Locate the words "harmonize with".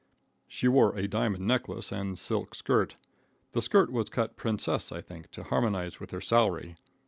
5.43-6.09